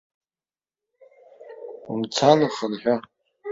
Умцан, 1.91 2.37
ухынҳәы! 2.45 2.95